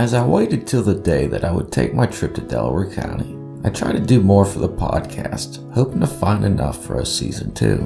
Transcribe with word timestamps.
As 0.00 0.14
I 0.14 0.24
waited 0.24 0.66
till 0.66 0.82
the 0.82 0.94
day 0.94 1.26
that 1.26 1.44
I 1.44 1.52
would 1.52 1.70
take 1.70 1.92
my 1.92 2.06
trip 2.06 2.34
to 2.36 2.40
Delaware 2.40 2.90
County, 2.90 3.36
I 3.64 3.68
tried 3.68 3.92
to 3.92 4.00
do 4.00 4.22
more 4.22 4.46
for 4.46 4.58
the 4.58 4.66
podcast, 4.66 5.70
hoping 5.74 6.00
to 6.00 6.06
find 6.06 6.42
enough 6.42 6.82
for 6.82 6.98
a 6.98 7.04
season 7.04 7.52
two. 7.52 7.76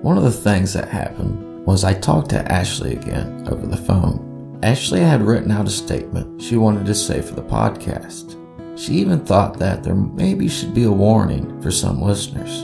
One 0.00 0.16
of 0.16 0.24
the 0.24 0.30
things 0.30 0.72
that 0.72 0.88
happened 0.88 1.66
was 1.66 1.84
I 1.84 1.92
talked 1.92 2.30
to 2.30 2.50
Ashley 2.50 2.94
again 2.94 3.46
over 3.50 3.66
the 3.66 3.76
phone. 3.76 4.58
Ashley 4.62 5.00
had 5.00 5.20
written 5.20 5.50
out 5.50 5.66
a 5.66 5.70
statement 5.70 6.40
she 6.40 6.56
wanted 6.56 6.86
to 6.86 6.94
say 6.94 7.20
for 7.20 7.34
the 7.34 7.42
podcast. 7.42 8.32
She 8.78 8.94
even 8.94 9.22
thought 9.22 9.58
that 9.58 9.84
there 9.84 9.94
maybe 9.94 10.48
should 10.48 10.72
be 10.72 10.84
a 10.84 10.90
warning 10.90 11.60
for 11.60 11.70
some 11.70 12.00
listeners. 12.00 12.62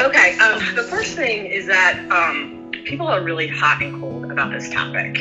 Okay, 0.00 0.36
um, 0.40 0.74
the 0.74 0.86
first 0.90 1.14
thing 1.14 1.46
is 1.46 1.66
that 1.68 2.04
um, 2.10 2.72
people 2.84 3.06
are 3.06 3.22
really 3.22 3.46
hot 3.46 3.80
and 3.80 4.00
cold 4.00 4.28
about 4.28 4.50
this 4.50 4.68
topic. 4.70 5.16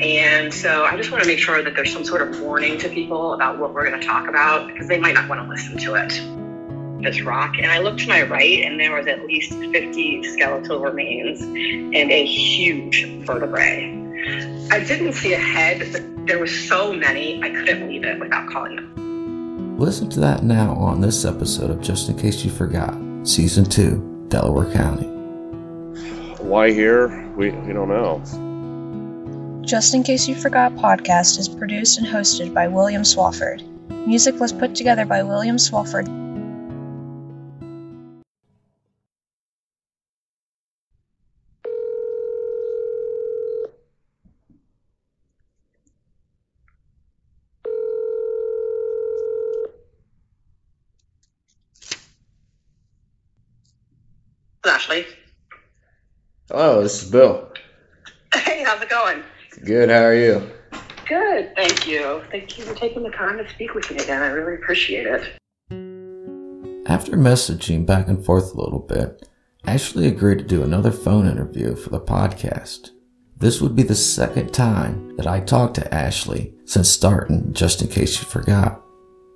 And 0.00 0.54
so 0.54 0.84
I 0.84 0.96
just 0.96 1.10
want 1.10 1.24
to 1.24 1.28
make 1.28 1.40
sure 1.40 1.60
that 1.62 1.74
there's 1.74 1.92
some 1.92 2.04
sort 2.04 2.22
of 2.22 2.40
warning 2.40 2.78
to 2.78 2.88
people 2.88 3.32
about 3.32 3.58
what 3.58 3.74
we're 3.74 3.88
going 3.88 4.00
to 4.00 4.06
talk 4.06 4.28
about 4.28 4.68
because 4.68 4.86
they 4.86 4.98
might 4.98 5.14
not 5.14 5.28
want 5.28 5.42
to 5.42 5.48
listen 5.48 5.76
to 5.78 5.94
it. 5.94 7.02
This 7.02 7.20
rock, 7.22 7.54
and 7.58 7.70
I 7.70 7.78
looked 7.78 8.00
to 8.00 8.08
my 8.08 8.22
right, 8.22 8.60
and 8.60 8.78
there 8.78 8.94
was 8.94 9.06
at 9.06 9.24
least 9.24 9.52
50 9.52 10.22
skeletal 10.24 10.80
remains 10.80 11.40
and 11.40 11.94
a 11.94 12.24
huge 12.24 13.06
vertebrae. 13.24 13.86
I 14.70 14.80
didn't 14.84 15.14
see 15.14 15.32
a 15.32 15.38
head, 15.38 15.92
but 15.92 16.26
there 16.26 16.38
was 16.38 16.52
so 16.68 16.92
many, 16.92 17.42
I 17.42 17.50
couldn't 17.50 17.88
leave 17.88 18.04
it 18.04 18.18
without 18.20 18.50
calling 18.50 18.76
them. 18.76 19.78
Listen 19.78 20.08
to 20.10 20.20
that 20.20 20.42
now 20.42 20.74
on 20.74 21.00
this 21.00 21.24
episode 21.24 21.70
of 21.70 21.80
Just 21.80 22.08
in 22.08 22.18
Case 22.18 22.44
You 22.44 22.50
Forgot, 22.50 22.96
Season 23.26 23.64
2, 23.64 24.26
Delaware 24.28 24.72
County. 24.72 25.06
Why 26.42 26.72
here? 26.72 27.28
We, 27.36 27.50
we 27.50 27.72
don't 27.72 27.88
know. 27.88 28.22
Just 29.68 29.92
in 29.92 30.02
Case 30.02 30.26
You 30.26 30.34
Forgot 30.34 30.76
podcast 30.76 31.38
is 31.38 31.46
produced 31.46 31.98
and 31.98 32.06
hosted 32.06 32.54
by 32.54 32.68
William 32.68 33.02
Swafford. 33.02 33.60
Music 34.06 34.40
was 34.40 34.50
put 34.50 34.74
together 34.74 35.04
by 35.04 35.22
William 35.22 35.56
Swafford. 35.56 36.08
Ashley. 54.64 55.04
Hello, 56.48 56.82
this 56.82 57.02
is 57.02 57.10
Bill. 57.10 57.52
Hey, 58.32 58.62
how's 58.64 58.80
it 58.80 58.88
going? 58.88 59.22
Good, 59.64 59.90
how 59.90 60.02
are 60.04 60.14
you? 60.14 60.50
Good, 61.08 61.54
thank 61.56 61.88
you. 61.88 62.22
Thank 62.30 62.58
you 62.58 62.64
for 62.64 62.74
taking 62.74 63.02
the 63.02 63.10
time 63.10 63.38
to 63.38 63.48
speak 63.50 63.74
with 63.74 63.90
me 63.90 63.96
again. 63.96 64.22
I 64.22 64.28
really 64.28 64.54
appreciate 64.54 65.06
it. 65.06 65.34
After 66.86 67.16
messaging 67.16 67.84
back 67.84 68.08
and 68.08 68.24
forth 68.24 68.54
a 68.54 68.60
little 68.60 68.78
bit, 68.78 69.28
Ashley 69.64 70.06
agreed 70.06 70.38
to 70.38 70.44
do 70.44 70.62
another 70.62 70.90
phone 70.90 71.26
interview 71.26 71.74
for 71.74 71.90
the 71.90 72.00
podcast. 72.00 72.90
This 73.36 73.60
would 73.60 73.76
be 73.76 73.82
the 73.82 73.94
second 73.94 74.52
time 74.52 75.16
that 75.16 75.26
I 75.26 75.40
talked 75.40 75.74
to 75.76 75.94
Ashley 75.94 76.54
since 76.64 76.88
starting, 76.88 77.52
just 77.52 77.82
in 77.82 77.88
case 77.88 78.18
you 78.20 78.26
forgot. 78.26 78.82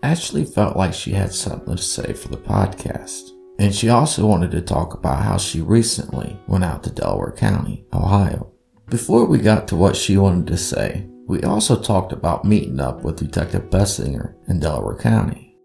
Ashley 0.02 0.44
felt 0.44 0.76
like 0.76 0.94
she 0.94 1.12
had 1.12 1.32
something 1.32 1.76
to 1.76 1.82
say 1.82 2.12
for 2.12 2.28
the 2.28 2.36
podcast. 2.36 3.30
And 3.58 3.74
she 3.74 3.88
also 3.90 4.26
wanted 4.26 4.50
to 4.52 4.62
talk 4.62 4.94
about 4.94 5.22
how 5.22 5.36
she 5.36 5.60
recently 5.60 6.38
went 6.48 6.64
out 6.64 6.82
to 6.84 6.90
Delaware 6.90 7.32
County, 7.32 7.84
Ohio. 7.92 8.51
Before 8.92 9.24
we 9.24 9.38
got 9.38 9.68
to 9.68 9.74
what 9.74 9.96
she 9.96 10.18
wanted 10.18 10.48
to 10.48 10.58
say, 10.58 11.06
we 11.26 11.40
also 11.40 11.80
talked 11.80 12.12
about 12.12 12.44
meeting 12.44 12.78
up 12.78 13.02
with 13.02 13.16
Detective 13.16 13.70
Bessinger 13.70 14.34
in 14.48 14.60
Delaware 14.60 14.98
County. 14.98 15.56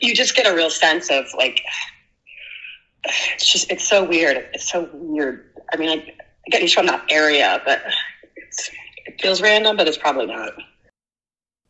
You 0.00 0.14
just 0.14 0.34
get 0.34 0.50
a 0.50 0.56
real 0.56 0.70
sense 0.70 1.10
of 1.10 1.26
like, 1.36 1.60
it's 3.04 3.52
just, 3.52 3.70
it's 3.70 3.86
so 3.86 4.04
weird. 4.04 4.48
It's 4.54 4.72
so 4.72 4.88
weird. 4.94 5.52
I 5.70 5.76
mean, 5.76 5.90
I, 5.90 5.96
I 5.96 6.50
get 6.50 6.62
he's 6.62 6.72
from 6.72 6.86
that 6.86 7.04
area, 7.10 7.60
but 7.66 7.82
it's, 8.36 8.70
it 9.04 9.20
feels 9.20 9.42
random, 9.42 9.76
but 9.76 9.86
it's 9.86 9.98
probably 9.98 10.24
not. 10.24 10.54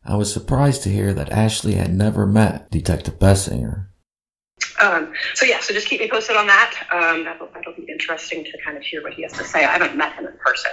I 0.05 0.15
was 0.15 0.31
surprised 0.31 0.83
to 0.83 0.89
hear 0.89 1.13
that 1.13 1.33
Ashley 1.33 1.73
had 1.73 1.93
never 1.93 2.25
met 2.25 2.71
Detective 2.71 3.19
Bessinger. 3.19 3.86
Um, 4.79 5.13
so 5.33 5.45
yeah, 5.45 5.59
so 5.59 5.73
just 5.73 5.87
keep 5.87 5.99
me 5.99 6.09
posted 6.09 6.35
on 6.35 6.47
that. 6.47 6.87
Um, 6.91 7.23
that'll, 7.23 7.47
that'll 7.53 7.73
be 7.73 7.87
interesting 7.89 8.43
to 8.43 8.51
kind 8.63 8.77
of 8.77 8.83
hear 8.83 9.01
what 9.01 9.13
he 9.13 9.23
has 9.23 9.33
to 9.33 9.43
say. 9.43 9.65
I 9.65 9.71
haven't 9.71 9.95
met 9.97 10.13
him 10.13 10.25
in 10.25 10.33
person. 10.37 10.71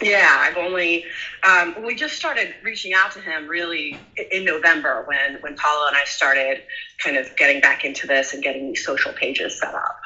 Yeah, 0.00 0.36
I've 0.38 0.56
only 0.56 1.04
um, 1.48 1.74
we 1.84 1.94
just 1.94 2.16
started 2.16 2.54
reaching 2.62 2.94
out 2.94 3.10
to 3.12 3.20
him 3.20 3.48
really 3.48 3.98
in 4.30 4.44
November 4.44 5.04
when 5.08 5.40
when 5.40 5.56
Paula 5.56 5.88
and 5.88 5.96
I 5.96 6.04
started 6.04 6.62
kind 7.02 7.16
of 7.16 7.34
getting 7.36 7.60
back 7.60 7.84
into 7.84 8.06
this 8.06 8.32
and 8.32 8.42
getting 8.42 8.68
these 8.68 8.84
social 8.84 9.12
pages 9.12 9.58
set 9.58 9.74
up. 9.74 10.00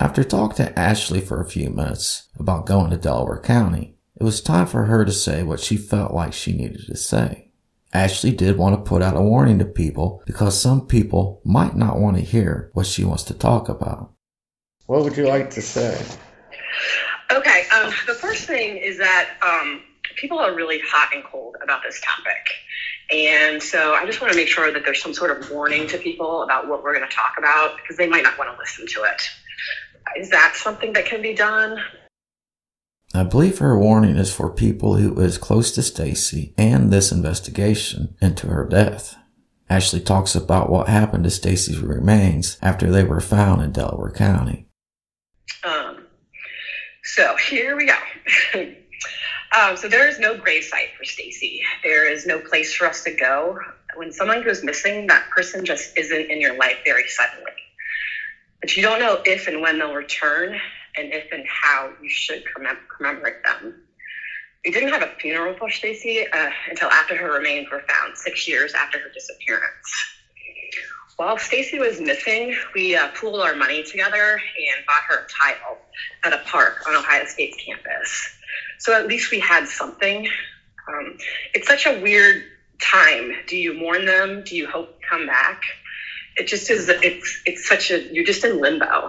After 0.00 0.24
talking 0.24 0.66
to 0.66 0.78
Ashley 0.78 1.20
for 1.20 1.40
a 1.40 1.48
few 1.48 1.70
minutes 1.70 2.28
about 2.38 2.66
going 2.66 2.90
to 2.90 2.96
Delaware 2.96 3.38
County, 3.38 3.96
it 4.18 4.24
was 4.24 4.40
time 4.40 4.66
for 4.66 4.84
her 4.84 5.04
to 5.04 5.12
say 5.12 5.42
what 5.42 5.60
she 5.60 5.76
felt 5.76 6.14
like 6.14 6.32
she 6.32 6.52
needed 6.52 6.86
to 6.86 6.96
say. 6.96 7.43
Ashley 7.94 8.32
did 8.32 8.58
want 8.58 8.74
to 8.74 8.88
put 8.88 9.02
out 9.02 9.16
a 9.16 9.22
warning 9.22 9.60
to 9.60 9.64
people 9.64 10.22
because 10.26 10.60
some 10.60 10.86
people 10.86 11.40
might 11.44 11.76
not 11.76 11.98
want 11.98 12.16
to 12.16 12.22
hear 12.22 12.70
what 12.74 12.86
she 12.86 13.04
wants 13.04 13.22
to 13.24 13.34
talk 13.34 13.68
about. 13.68 14.12
What 14.86 15.04
would 15.04 15.16
you 15.16 15.28
like 15.28 15.50
to 15.50 15.62
say? 15.62 16.04
Okay, 17.32 17.64
um, 17.74 17.92
the 18.06 18.14
first 18.14 18.46
thing 18.46 18.76
is 18.76 18.98
that 18.98 19.30
um, 19.42 19.80
people 20.16 20.38
are 20.38 20.54
really 20.54 20.80
hot 20.80 21.14
and 21.14 21.24
cold 21.24 21.56
about 21.62 21.82
this 21.84 22.00
topic. 22.04 22.48
And 23.12 23.62
so 23.62 23.94
I 23.94 24.04
just 24.06 24.20
want 24.20 24.32
to 24.32 24.36
make 24.36 24.48
sure 24.48 24.72
that 24.72 24.84
there's 24.84 25.00
some 25.00 25.14
sort 25.14 25.30
of 25.30 25.50
warning 25.50 25.86
to 25.88 25.98
people 25.98 26.42
about 26.42 26.68
what 26.68 26.82
we're 26.82 26.94
going 26.94 27.08
to 27.08 27.14
talk 27.14 27.34
about 27.38 27.76
because 27.76 27.96
they 27.96 28.08
might 28.08 28.24
not 28.24 28.36
want 28.38 28.52
to 28.52 28.58
listen 28.58 28.86
to 28.88 29.04
it. 29.04 29.22
Is 30.18 30.30
that 30.30 30.54
something 30.56 30.92
that 30.94 31.06
can 31.06 31.22
be 31.22 31.34
done? 31.34 31.78
I 33.16 33.22
believe 33.22 33.58
her 33.58 33.78
warning 33.78 34.16
is 34.16 34.34
for 34.34 34.50
people 34.50 34.96
who 34.96 35.20
is 35.20 35.38
close 35.38 35.70
to 35.72 35.82
Stacey 35.82 36.52
and 36.58 36.92
this 36.92 37.12
investigation 37.12 38.16
into 38.20 38.48
her 38.48 38.66
death. 38.66 39.14
Ashley 39.70 40.00
talks 40.00 40.34
about 40.34 40.68
what 40.68 40.88
happened 40.88 41.22
to 41.22 41.30
Stacey's 41.30 41.78
remains 41.78 42.58
after 42.60 42.90
they 42.90 43.04
were 43.04 43.20
found 43.20 43.62
in 43.62 43.70
Delaware 43.70 44.10
County. 44.10 44.66
Um, 45.62 46.06
so 47.04 47.36
here 47.36 47.76
we 47.76 47.86
go. 47.86 47.96
um, 49.56 49.76
so 49.76 49.86
there 49.88 50.08
is 50.08 50.18
no 50.18 50.36
grave 50.36 50.64
site 50.64 50.88
for 50.98 51.04
Stacey. 51.04 51.62
There 51.84 52.10
is 52.10 52.26
no 52.26 52.40
place 52.40 52.74
for 52.74 52.88
us 52.88 53.04
to 53.04 53.14
go. 53.14 53.56
When 53.94 54.10
someone 54.10 54.42
goes 54.42 54.64
missing, 54.64 55.06
that 55.06 55.30
person 55.30 55.64
just 55.64 55.96
isn't 55.96 56.30
in 56.30 56.40
your 56.40 56.58
life 56.58 56.78
very 56.84 57.06
suddenly. 57.06 57.52
But 58.60 58.76
you 58.76 58.82
don't 58.82 58.98
know 58.98 59.22
if 59.24 59.46
and 59.46 59.62
when 59.62 59.78
they'll 59.78 59.94
return, 59.94 60.58
and 60.96 61.12
if 61.12 61.24
and 61.30 61.44
how 61.46 61.90
you 62.00 62.08
should 62.08 62.42
commemorate 62.96 63.42
them. 63.44 63.74
We 64.64 64.70
didn't 64.70 64.90
have 64.90 65.02
a 65.02 65.10
funeral 65.20 65.54
for 65.58 65.68
Stacey 65.68 66.26
uh, 66.32 66.50
until 66.70 66.90
after 66.90 67.14
her 67.16 67.32
remains 67.32 67.66
were 67.70 67.82
found, 67.86 68.16
six 68.16 68.48
years 68.48 68.72
after 68.74 68.98
her 68.98 69.10
disappearance. 69.12 70.06
While 71.16 71.36
Stacey 71.38 71.78
was 71.78 72.00
missing, 72.00 72.54
we 72.74 72.96
uh, 72.96 73.08
pooled 73.08 73.40
our 73.40 73.54
money 73.54 73.82
together 73.82 74.32
and 74.32 74.86
bought 74.86 75.02
her 75.08 75.18
a 75.18 75.24
tile 75.42 75.78
at 76.24 76.32
a 76.32 76.38
park 76.38 76.74
on 76.88 76.96
Ohio 76.96 77.24
State's 77.24 77.56
campus. 77.56 78.30
So 78.78 78.94
at 78.94 79.06
least 79.06 79.30
we 79.30 79.38
had 79.38 79.68
something. 79.68 80.26
Um, 80.88 81.16
it's 81.52 81.68
such 81.68 81.86
a 81.86 81.92
weird 81.92 82.42
time. 82.80 83.32
Do 83.46 83.56
you 83.56 83.74
mourn 83.74 84.06
them? 84.06 84.42
Do 84.44 84.56
you 84.56 84.66
hope 84.66 84.88
come 85.08 85.26
back? 85.26 85.60
It 86.36 86.48
just 86.48 86.68
is. 86.68 86.88
It's 86.88 87.42
it's 87.44 87.66
such 87.68 87.90
a. 87.90 88.00
You're 88.12 88.24
just 88.24 88.44
in 88.44 88.60
limbo. 88.60 89.08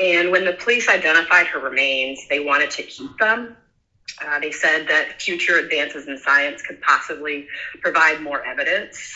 And 0.00 0.30
when 0.30 0.46
the 0.46 0.54
police 0.54 0.88
identified 0.88 1.46
her 1.48 1.60
remains, 1.60 2.26
they 2.28 2.40
wanted 2.40 2.70
to 2.72 2.82
keep 2.82 3.18
them. 3.18 3.56
Uh, 4.24 4.40
they 4.40 4.50
said 4.50 4.88
that 4.88 5.20
future 5.20 5.58
advances 5.58 6.08
in 6.08 6.16
science 6.18 6.62
could 6.62 6.80
possibly 6.80 7.46
provide 7.82 8.22
more 8.22 8.44
evidence. 8.44 9.14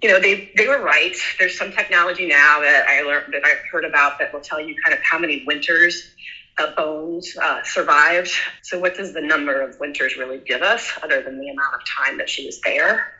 You 0.00 0.10
know, 0.10 0.20
they, 0.20 0.52
they 0.56 0.68
were 0.68 0.80
right. 0.80 1.16
There's 1.38 1.58
some 1.58 1.72
technology 1.72 2.26
now 2.26 2.60
that 2.60 2.86
I 2.88 3.02
learned 3.02 3.34
that 3.34 3.44
I've 3.44 3.58
heard 3.70 3.84
about 3.84 4.20
that 4.20 4.32
will 4.32 4.40
tell 4.40 4.60
you 4.60 4.76
kind 4.84 4.96
of 4.96 5.02
how 5.02 5.18
many 5.18 5.44
winters 5.44 6.08
uh, 6.58 6.74
bones 6.74 7.36
uh, 7.36 7.62
survived. 7.64 8.30
So, 8.62 8.78
what 8.78 8.96
does 8.96 9.12
the 9.12 9.20
number 9.20 9.60
of 9.60 9.78
winters 9.80 10.16
really 10.16 10.38
give 10.38 10.62
us, 10.62 10.90
other 11.02 11.22
than 11.22 11.38
the 11.38 11.48
amount 11.48 11.74
of 11.74 11.80
time 12.04 12.18
that 12.18 12.28
she 12.28 12.46
was 12.46 12.60
there? 12.60 13.12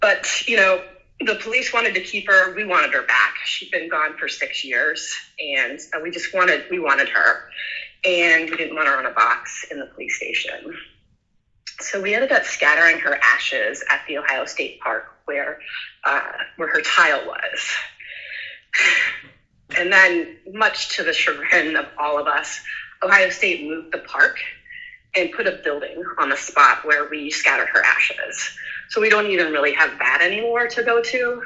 But 0.00 0.46
you 0.46 0.56
know, 0.56 0.82
the 1.20 1.36
police 1.36 1.72
wanted 1.72 1.94
to 1.94 2.00
keep 2.00 2.26
her. 2.28 2.54
We 2.54 2.64
wanted 2.64 2.92
her 2.92 3.02
back. 3.02 3.36
She'd 3.44 3.70
been 3.70 3.88
gone 3.88 4.16
for 4.18 4.28
six 4.28 4.64
years, 4.64 5.12
and 5.38 5.78
uh, 5.94 6.00
we 6.02 6.10
just 6.10 6.34
wanted 6.34 6.64
we 6.70 6.78
wanted 6.78 7.08
her, 7.08 7.48
and 8.04 8.50
we 8.50 8.56
didn't 8.56 8.74
want 8.74 8.88
her 8.88 8.96
on 8.96 9.06
a 9.06 9.12
box 9.12 9.64
in 9.70 9.78
the 9.78 9.86
police 9.86 10.16
station. 10.16 10.76
So 11.80 12.00
we 12.00 12.14
ended 12.14 12.32
up 12.32 12.44
scattering 12.44 12.98
her 13.00 13.18
ashes 13.22 13.82
at 13.90 14.02
the 14.06 14.18
Ohio 14.18 14.44
State 14.44 14.80
Park 14.80 15.06
where 15.24 15.58
uh, 16.04 16.32
where 16.56 16.68
her 16.68 16.80
tile 16.80 17.26
was. 17.26 17.70
And 19.76 19.92
then, 19.92 20.36
much 20.52 20.96
to 20.96 21.02
the 21.02 21.12
chagrin 21.12 21.76
of 21.76 21.86
all 21.98 22.18
of 22.18 22.26
us, 22.26 22.60
Ohio 23.02 23.30
State 23.30 23.66
moved 23.66 23.92
the 23.92 23.98
park 23.98 24.38
and 25.16 25.32
put 25.32 25.46
a 25.46 25.60
building 25.64 26.02
on 26.18 26.28
the 26.28 26.36
spot 26.36 26.84
where 26.84 27.08
we 27.08 27.30
scattered 27.30 27.68
her 27.68 27.82
ashes. 27.84 28.56
So 28.94 29.00
we 29.00 29.08
don't 29.08 29.26
even 29.26 29.50
really 29.50 29.72
have 29.72 29.98
that 29.98 30.20
anymore 30.22 30.68
to 30.68 30.82
go 30.84 31.00
to. 31.00 31.42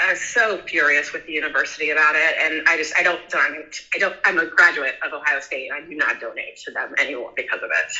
I 0.00 0.10
was 0.10 0.20
so 0.20 0.56
furious 0.58 1.12
with 1.12 1.26
the 1.26 1.32
university 1.32 1.90
about 1.90 2.14
it, 2.14 2.36
and 2.38 2.62
I 2.68 2.76
just 2.76 2.94
I 2.96 3.02
don't. 3.02 3.20
I 3.34 3.98
don't. 3.98 4.14
I'm 4.24 4.38
a 4.38 4.46
graduate 4.46 4.94
of 5.04 5.12
Ohio 5.12 5.40
State. 5.40 5.72
I 5.72 5.80
do 5.80 5.96
not 5.96 6.20
donate 6.20 6.54
to 6.64 6.70
them 6.70 6.94
anymore 6.96 7.32
because 7.34 7.58
of 7.60 7.70
it. 7.72 7.92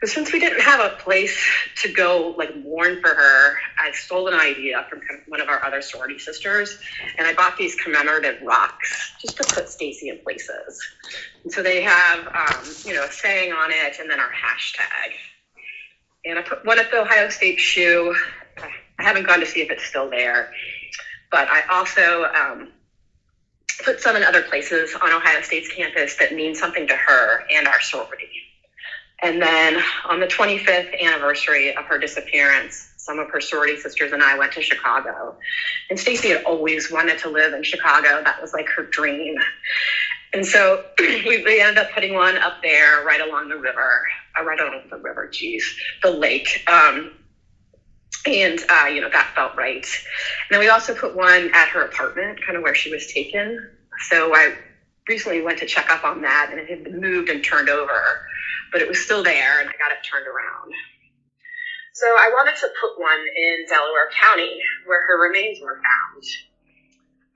So 0.00 0.08
since 0.08 0.32
we 0.32 0.40
didn't 0.40 0.62
have 0.62 0.80
a 0.80 0.96
place 0.96 1.38
to 1.76 1.92
go 1.92 2.34
like 2.36 2.56
mourn 2.56 3.00
for 3.00 3.14
her, 3.14 3.54
I 3.78 3.92
stole 3.92 4.26
an 4.26 4.34
idea 4.34 4.84
from 4.90 5.00
one 5.28 5.40
of 5.40 5.48
our 5.48 5.64
other 5.64 5.80
sorority 5.80 6.18
sisters, 6.18 6.76
and 7.16 7.24
I 7.24 7.34
bought 7.34 7.56
these 7.56 7.76
commemorative 7.76 8.42
rocks 8.42 9.12
just 9.20 9.36
to 9.36 9.44
put 9.44 9.68
Stacey 9.68 10.08
in 10.08 10.18
places. 10.18 10.84
And 11.44 11.52
so 11.52 11.62
they 11.62 11.82
have, 11.82 12.26
um, 12.26 12.64
you 12.84 12.94
know, 12.94 13.04
a 13.04 13.12
saying 13.12 13.52
on 13.52 13.70
it, 13.70 14.00
and 14.00 14.10
then 14.10 14.18
our 14.18 14.32
hashtag. 14.32 15.14
And 16.24 16.38
I 16.38 16.42
put 16.42 16.64
one 16.64 16.78
at 16.78 16.90
the 16.90 17.00
Ohio 17.00 17.28
State 17.28 17.60
shoe. 17.60 18.12
I 18.98 19.02
haven't 19.04 19.26
gone 19.26 19.40
to 19.40 19.46
see 19.46 19.60
if 19.60 19.70
it's 19.70 19.84
still 19.84 20.08
there, 20.08 20.48
but 21.30 21.48
I 21.50 21.62
also 21.68 22.26
um, 22.34 22.68
put 23.84 24.00
some 24.00 24.16
in 24.16 24.24
other 24.24 24.42
places 24.42 24.94
on 25.00 25.12
Ohio 25.12 25.40
State's 25.42 25.68
campus 25.68 26.16
that 26.16 26.32
mean 26.32 26.54
something 26.54 26.86
to 26.88 26.96
her 26.96 27.40
and 27.50 27.68
our 27.68 27.80
sorority. 27.80 28.30
And 29.22 29.42
then 29.42 29.78
on 30.06 30.20
the 30.20 30.26
25th 30.28 30.86
anniversary 31.00 31.74
of 31.76 31.86
her 31.86 31.98
disappearance, 31.98 32.88
some 32.96 33.18
of 33.18 33.28
her 33.30 33.40
sorority 33.40 33.76
sisters 33.76 34.12
and 34.12 34.22
I 34.22 34.36
went 34.36 34.52
to 34.52 34.62
Chicago. 34.62 35.36
And 35.90 35.98
Stacey 35.98 36.28
had 36.28 36.38
always 36.44 36.90
wanted 36.90 37.18
to 37.18 37.30
live 37.30 37.52
in 37.54 37.62
Chicago. 37.62 38.22
That 38.24 38.40
was 38.40 38.52
like 38.54 38.66
her 38.76 38.82
dream. 38.90 39.36
And 40.32 40.46
so 40.46 40.78
we, 41.00 41.38
we 41.44 41.60
ended 41.60 41.78
up 41.78 41.88
putting 41.94 42.14
one 42.14 42.38
up 42.38 42.54
there 42.62 43.02
right 43.02 43.20
along 43.20 43.48
the 43.48 43.56
river, 43.58 44.02
uh, 44.38 44.44
right 44.44 44.60
along 44.60 44.82
the 44.90 44.96
river, 44.96 45.28
geez, 45.28 45.64
the 46.02 46.10
lake. 46.10 46.64
Um, 46.66 47.12
and, 48.26 48.58
uh, 48.68 48.86
you 48.86 49.00
know, 49.00 49.10
that 49.10 49.32
felt 49.34 49.54
right. 49.56 49.84
And 49.84 50.50
then 50.50 50.60
we 50.60 50.68
also 50.68 50.94
put 50.94 51.14
one 51.14 51.50
at 51.52 51.68
her 51.68 51.82
apartment, 51.82 52.40
kind 52.44 52.56
of 52.56 52.62
where 52.62 52.74
she 52.74 52.90
was 52.90 53.06
taken. 53.12 53.70
So 54.08 54.34
I 54.34 54.54
recently 55.08 55.42
went 55.42 55.58
to 55.58 55.66
check 55.66 55.90
up 55.90 56.04
on 56.04 56.22
that 56.22 56.48
and 56.50 56.58
it 56.58 56.68
had 56.68 56.84
been 56.84 57.00
moved 57.00 57.28
and 57.28 57.44
turned 57.44 57.68
over 57.68 58.24
but 58.74 58.82
it 58.82 58.88
was 58.88 58.98
still 58.98 59.22
there 59.22 59.60
and 59.60 59.68
I 59.68 59.72
got 59.78 59.92
it 59.92 59.98
turned 60.04 60.26
around. 60.26 60.72
So 61.94 62.06
I 62.06 62.28
wanted 62.34 62.56
to 62.56 62.68
put 62.80 63.00
one 63.00 63.20
in 63.36 63.66
Delaware 63.68 64.10
County 64.20 64.58
where 64.84 65.00
her 65.06 65.22
remains 65.22 65.60
were 65.62 65.76
found. 65.76 66.24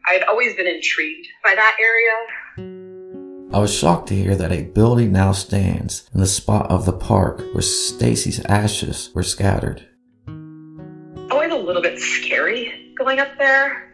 I 0.04 0.14
had 0.14 0.24
always 0.24 0.56
been 0.56 0.66
intrigued 0.66 1.28
by 1.44 1.54
that 1.54 1.76
area. 1.80 2.77
I 3.50 3.58
was 3.58 3.74
shocked 3.74 4.08
to 4.08 4.14
hear 4.14 4.36
that 4.36 4.52
a 4.52 4.62
building 4.62 5.12
now 5.12 5.32
stands 5.32 6.08
in 6.12 6.20
the 6.20 6.26
spot 6.26 6.70
of 6.70 6.84
the 6.84 6.92
park 6.92 7.38
where 7.52 7.62
Stacey's 7.62 8.44
ashes 8.44 9.10
were 9.14 9.22
scattered. 9.22 9.86
Always 11.30 11.52
a 11.52 11.56
little 11.56 11.82
bit 11.82 11.98
scary 11.98 12.94
going 12.98 13.20
up 13.20 13.38
there 13.38 13.88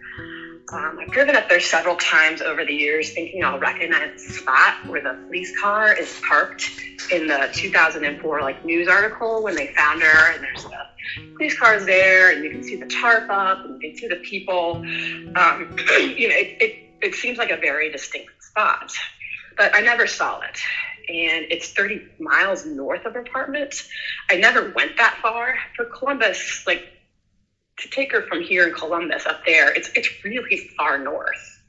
um, 0.73 0.99
I've 1.01 1.13
driven 1.13 1.37
up 1.37 1.49
there 1.49 1.61
several 1.61 1.97
times 1.97 2.41
over 2.41 2.65
the 2.65 2.73
years 2.73 3.13
thinking 3.13 3.45
I'll 3.45 3.59
recognize 3.59 4.25
the 4.27 4.33
spot 4.33 4.87
where 4.87 5.03
the 5.03 5.15
police 5.27 5.57
car 5.61 5.93
is 5.93 6.21
parked 6.27 6.81
in 7.13 7.27
the 7.27 7.51
2004 7.53 8.41
like 8.41 8.65
news 8.65 8.89
article 8.89 9.43
when 9.43 9.55
they 9.55 9.69
found 9.75 10.03
her 10.03 10.33
and 10.33 10.43
there's 10.43 10.65
the 10.65 11.31
police 11.37 11.59
cars 11.59 11.85
there 11.85 12.33
and 12.33 12.43
you 12.43 12.51
can 12.51 12.63
see 12.63 12.77
the 12.77 12.87
tarp 12.87 13.29
up 13.31 13.65
and 13.65 13.81
you 13.83 13.91
can 13.91 13.99
see 13.99 14.09
the 14.09 14.17
people. 14.17 14.77
Um, 15.37 15.77
you 15.99 16.29
know, 16.29 16.35
it, 16.35 16.57
it, 16.61 16.79
it 17.03 17.15
seems 17.15 17.37
like 17.37 17.51
a 17.51 17.57
very 17.57 17.93
distinct 17.93 18.31
spot, 18.43 18.93
but 19.57 19.75
I 19.75 19.81
never 19.81 20.07
saw 20.07 20.41
it 20.41 20.59
and 21.09 21.47
it's 21.51 21.71
30 21.71 22.01
miles 22.19 22.65
north 22.65 23.05
of 23.05 23.15
her 23.15 23.21
apartment. 23.21 23.75
I 24.31 24.37
never 24.37 24.65
went 24.75 24.97
that 24.97 25.17
far. 25.23 25.55
For 25.77 25.85
Columbus, 25.85 26.63
like 26.67 26.83
to 27.79 27.89
take 27.89 28.13
her 28.13 28.23
from 28.23 28.41
here 28.41 28.65
in 28.67 28.73
Columbus 28.73 29.27
up 29.27 29.39
there, 29.47 29.71
it's 29.73 29.91
it's 29.95 30.11
really 30.25 30.61
far 30.77 30.99
north. 30.99 31.61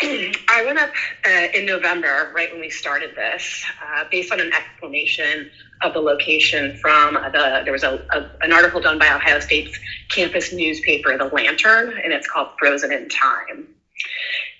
I 0.48 0.62
went 0.64 0.78
up 0.78 0.90
uh, 1.26 1.48
in 1.52 1.66
November, 1.66 2.30
right 2.34 2.50
when 2.50 2.60
we 2.60 2.70
started 2.70 3.14
this, 3.14 3.64
uh, 3.82 4.04
based 4.10 4.32
on 4.32 4.40
an 4.40 4.50
explanation 4.54 5.46
of 5.82 5.92
the 5.92 6.00
location 6.00 6.72
from 6.80 7.14
the. 7.14 7.62
There 7.64 7.72
was 7.72 7.82
a, 7.82 8.00
a, 8.12 8.24
an 8.40 8.52
article 8.52 8.80
done 8.80 8.98
by 8.98 9.12
Ohio 9.12 9.38
State's 9.40 9.78
campus 10.10 10.52
newspaper, 10.52 11.16
The 11.18 11.26
Lantern, 11.26 11.98
and 12.02 12.12
it's 12.12 12.26
called 12.26 12.48
"Frozen 12.58 12.92
in 12.92 13.08
Time." 13.08 13.68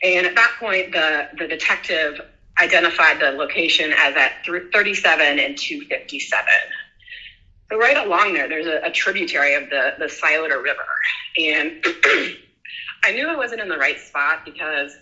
And 0.03 0.27
at 0.27 0.35
that 0.35 0.53
point, 0.59 0.93
the 0.93 1.29
the 1.39 1.47
detective 1.47 2.21
identified 2.61 3.21
the 3.21 3.31
location 3.31 3.93
as 3.97 4.15
at 4.17 4.45
37 4.73 5.39
and 5.39 5.57
257. 5.57 6.47
So 7.71 7.79
right 7.79 7.97
along 7.97 8.35
there, 8.35 8.49
there's 8.49 8.67
a, 8.67 8.81
a 8.85 8.91
tributary 8.91 9.55
of 9.55 9.71
the, 9.71 9.95
the 9.99 10.09
Scioto 10.09 10.61
River. 10.61 10.87
And 11.39 11.85
I 13.05 13.13
knew 13.13 13.29
I 13.29 13.37
wasn't 13.37 13.61
in 13.61 13.69
the 13.69 13.79
right 13.79 13.99
spot 13.99 14.45
because 14.45 14.93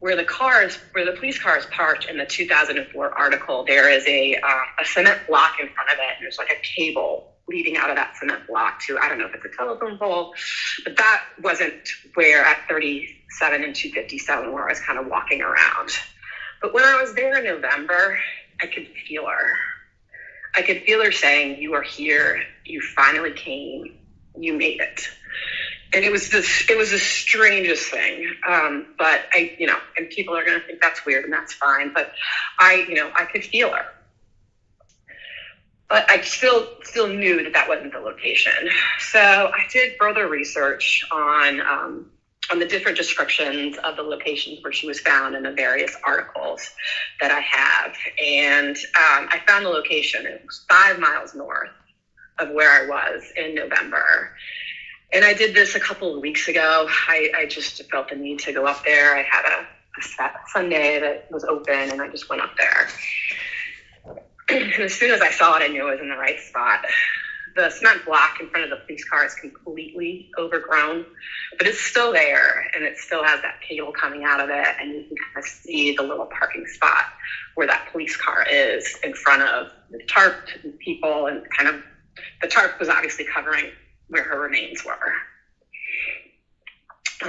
where 0.00 0.16
the 0.16 0.24
cars, 0.24 0.78
where 0.92 1.04
the 1.04 1.12
police 1.12 1.38
cars 1.38 1.66
parked 1.70 2.06
in 2.06 2.18
the 2.18 2.26
2004 2.26 3.18
article, 3.18 3.64
there 3.64 3.90
is 3.90 4.06
a, 4.06 4.36
uh, 4.36 4.62
a 4.80 4.84
cement 4.84 5.20
block 5.26 5.56
in 5.60 5.68
front 5.68 5.90
of 5.90 5.98
it. 5.98 6.16
And 6.16 6.24
there's 6.24 6.38
like 6.38 6.50
a 6.50 6.60
cable 6.62 7.34
leading 7.48 7.76
out 7.76 7.90
of 7.90 7.96
that 7.96 8.10
cement 8.18 8.46
block 8.46 8.78
to, 8.86 8.98
I 8.98 9.08
don't 9.08 9.18
know 9.18 9.26
if 9.26 9.34
it's 9.34 9.44
a 9.44 9.56
telephone 9.56 9.96
pole, 9.98 10.28
but 10.84 10.96
that 10.96 11.20
wasn't 11.38 11.74
where 12.14 12.44
at 12.44 12.58
37 12.68 13.62
and 13.62 13.74
257 13.74 14.52
where 14.52 14.66
I 14.66 14.70
was 14.70 14.80
kind 14.80 14.98
of 14.98 15.06
walking 15.06 15.40
around. 15.42 15.90
But 16.60 16.72
when 16.74 16.84
I 16.84 17.00
was 17.00 17.14
there 17.14 17.38
in 17.38 17.44
November, 17.44 18.18
I 18.60 18.66
could 18.66 18.88
feel 19.06 19.26
her. 19.26 19.52
I 20.56 20.62
could 20.62 20.80
feel 20.82 21.02
her 21.02 21.12
saying, 21.12 21.56
You 21.58 21.74
are 21.74 21.82
here. 21.82 22.42
You 22.64 22.80
finally 22.80 23.32
came. 23.32 23.84
You 24.36 24.54
made 24.54 24.80
it. 24.80 25.08
And 25.94 26.04
it 26.04 26.12
was 26.12 26.28
this, 26.28 26.64
it 26.68 26.76
was 26.76 26.90
the 26.90 26.98
strangest 26.98 27.90
thing. 27.90 28.34
Um, 28.46 28.86
but 28.98 29.22
I, 29.32 29.50
you 29.58 29.66
know, 29.66 29.78
and 29.96 30.08
people 30.08 30.36
are 30.36 30.44
going 30.44 30.58
to 30.60 30.66
think 30.66 30.80
that's 30.80 31.04
weird 31.06 31.24
and 31.24 31.32
that's 31.32 31.54
fine. 31.54 31.90
But 31.94 32.08
I, 32.58 32.84
you 32.88 32.94
know, 32.94 33.10
I 33.14 33.24
could 33.24 33.44
feel 33.44 33.72
her. 33.72 33.84
But 35.88 36.10
I 36.10 36.20
still, 36.20 36.68
still 36.82 37.08
knew 37.08 37.42
that 37.42 37.52
that 37.54 37.68
wasn't 37.68 37.92
the 37.92 38.00
location. 38.00 38.68
So 38.98 39.18
I 39.18 39.64
did 39.72 39.96
further 39.98 40.28
research 40.28 41.02
on, 41.10 41.60
um, 41.60 42.10
on 42.50 42.58
the 42.58 42.66
different 42.66 42.96
descriptions 42.96 43.76
of 43.84 43.96
the 43.96 44.02
locations 44.02 44.62
where 44.62 44.72
she 44.72 44.86
was 44.86 45.00
found 45.00 45.34
in 45.34 45.42
the 45.42 45.52
various 45.52 45.96
articles 46.04 46.60
that 47.20 47.30
I 47.30 47.40
have. 47.40 47.94
And 48.22 48.76
um, 48.76 49.28
I 49.30 49.40
found 49.46 49.64
the 49.64 49.70
location. 49.70 50.26
It 50.26 50.42
was 50.44 50.64
five 50.68 50.98
miles 50.98 51.34
north 51.34 51.70
of 52.38 52.50
where 52.50 52.70
I 52.70 52.86
was 52.86 53.22
in 53.36 53.54
November. 53.54 54.32
And 55.12 55.24
I 55.24 55.32
did 55.32 55.54
this 55.54 55.74
a 55.74 55.80
couple 55.80 56.14
of 56.14 56.20
weeks 56.20 56.48
ago. 56.48 56.86
I, 57.08 57.30
I 57.34 57.46
just 57.46 57.82
felt 57.90 58.10
the 58.10 58.16
need 58.16 58.40
to 58.40 58.52
go 58.52 58.66
up 58.66 58.84
there. 58.84 59.16
I 59.16 59.22
had 59.22 59.44
a, 59.46 59.66
a 60.22 60.30
Sunday 60.52 61.00
that 61.00 61.30
was 61.30 61.44
open, 61.44 61.90
and 61.90 62.02
I 62.02 62.08
just 62.08 62.28
went 62.28 62.42
up 62.42 62.50
there. 62.58 62.88
And 64.50 64.82
as 64.82 64.94
soon 64.94 65.10
as 65.10 65.20
I 65.20 65.30
saw 65.30 65.56
it, 65.56 65.62
I 65.62 65.68
knew 65.68 65.86
it 65.86 65.90
was 65.90 66.00
in 66.00 66.08
the 66.08 66.16
right 66.16 66.38
spot 66.40 66.80
the 67.58 67.70
cement 67.70 68.04
block 68.04 68.40
in 68.40 68.48
front 68.48 68.64
of 68.64 68.70
the 68.70 68.76
police 68.86 69.04
car 69.04 69.24
is 69.24 69.34
completely 69.34 70.28
overgrown, 70.38 71.04
but 71.58 71.66
it's 71.66 71.80
still 71.80 72.12
there 72.12 72.64
and 72.72 72.84
it 72.84 72.96
still 72.96 73.22
has 73.22 73.40
that 73.42 73.54
cable 73.60 73.92
coming 73.92 74.24
out 74.24 74.40
of 74.40 74.48
it. 74.48 74.74
And 74.78 74.90
you 74.90 75.02
can 75.08 75.16
kind 75.16 75.44
of 75.44 75.44
see 75.44 75.92
the 75.96 76.02
little 76.02 76.26
parking 76.26 76.64
spot 76.66 77.04
where 77.54 77.66
that 77.66 77.80
police 77.90 78.16
car 78.16 78.44
is 78.48 78.86
in 79.02 79.12
front 79.12 79.42
of 79.42 79.66
the 79.90 79.98
tarp 80.08 80.34
and 80.62 80.72
people 80.78 81.26
and 81.26 81.42
kind 81.56 81.68
of 81.68 81.82
the 82.40 82.48
tarp 82.48 82.78
was 82.78 82.88
obviously 82.88 83.24
covering 83.24 83.72
where 84.08 84.22
her 84.22 84.40
remains 84.40 84.84
were. 84.84 85.12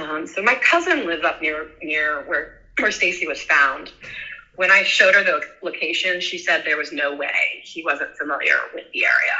Um, 0.00 0.26
so 0.26 0.42
my 0.42 0.54
cousin 0.54 1.06
lives 1.06 1.24
up 1.24 1.40
near 1.40 1.66
near 1.82 2.22
where 2.22 2.52
where 2.78 2.92
Stacey 2.92 3.26
was 3.26 3.42
found. 3.42 3.92
When 4.56 4.70
I 4.70 4.82
showed 4.84 5.14
her 5.14 5.24
the 5.24 5.40
location, 5.62 6.20
she 6.20 6.38
said 6.38 6.62
there 6.64 6.76
was 6.78 6.92
no 6.92 7.14
way 7.14 7.60
he 7.62 7.82
wasn't 7.84 8.10
familiar 8.18 8.56
with 8.72 8.84
the 8.92 9.04
area. 9.04 9.32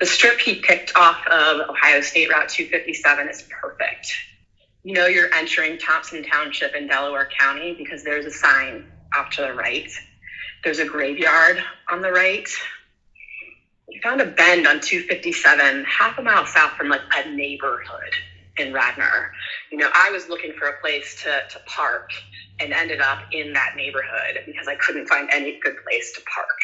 The 0.00 0.06
strip 0.06 0.40
he 0.40 0.56
picked 0.56 0.92
off 0.96 1.18
of 1.30 1.60
Ohio 1.68 2.00
State 2.00 2.30
Route 2.30 2.48
257 2.48 3.28
is 3.28 3.42
perfect. 3.62 4.06
You 4.84 4.94
know 4.94 5.06
you're 5.06 5.28
entering 5.34 5.78
Thompson 5.78 6.22
Township 6.22 6.74
in 6.74 6.86
Delaware 6.86 7.28
County 7.38 7.74
because 7.76 8.02
there's 8.02 8.26
a 8.26 8.30
sign 8.30 8.84
off 9.16 9.28
to 9.30 9.42
the 9.42 9.52
right. 9.54 9.88
There's 10.64 10.80
a 10.80 10.86
graveyard 10.86 11.62
on 11.90 12.02
the 12.02 12.12
right. 12.12 12.48
We 13.88 13.98
found 14.02 14.20
a 14.20 14.26
bend 14.26 14.66
on 14.66 14.80
257, 14.80 15.84
half 15.84 16.18
a 16.18 16.22
mile 16.22 16.46
south 16.46 16.72
from 16.76 16.88
like 16.88 17.02
a 17.14 17.24
neighborhood 17.28 18.14
in 18.58 18.72
Radnor. 18.72 19.30
You 19.72 19.78
know, 19.78 19.88
I 19.94 20.10
was 20.10 20.28
looking 20.28 20.52
for 20.58 20.68
a 20.68 20.74
place 20.74 21.14
to, 21.24 21.42
to 21.50 21.60
park 21.66 22.10
and 22.62 22.72
ended 22.72 23.00
up 23.00 23.18
in 23.32 23.52
that 23.52 23.74
neighborhood 23.76 24.40
because 24.46 24.68
I 24.68 24.76
couldn't 24.76 25.08
find 25.08 25.28
any 25.32 25.58
good 25.60 25.76
place 25.84 26.12
to 26.14 26.20
park. 26.22 26.58